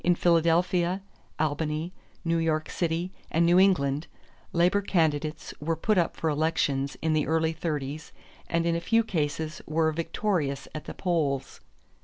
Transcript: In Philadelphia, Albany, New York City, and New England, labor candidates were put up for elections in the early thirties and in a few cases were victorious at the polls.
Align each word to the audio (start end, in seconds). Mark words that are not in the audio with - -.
In 0.03 0.15
Philadelphia, 0.15 1.03
Albany, 1.37 1.93
New 2.25 2.37
York 2.39 2.71
City, 2.71 3.11
and 3.29 3.45
New 3.45 3.59
England, 3.59 4.07
labor 4.51 4.81
candidates 4.81 5.53
were 5.61 5.75
put 5.75 5.95
up 5.99 6.17
for 6.17 6.27
elections 6.27 6.97
in 7.03 7.13
the 7.13 7.27
early 7.27 7.53
thirties 7.53 8.11
and 8.49 8.65
in 8.65 8.75
a 8.75 8.81
few 8.81 9.03
cases 9.03 9.61
were 9.67 9.91
victorious 9.91 10.67
at 10.73 10.85
the 10.85 10.95
polls. 10.95 11.59